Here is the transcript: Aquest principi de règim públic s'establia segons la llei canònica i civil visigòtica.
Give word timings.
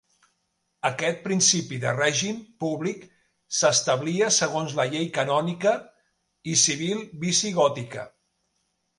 Aquest 0.87 1.19
principi 1.25 1.75
de 1.81 1.91
règim 1.97 2.37
públic 2.63 3.03
s'establia 3.57 4.29
segons 4.37 4.73
la 4.79 4.85
llei 4.93 5.05
canònica 5.17 5.73
i 6.55 6.57
civil 6.63 7.05
visigòtica. 7.25 8.07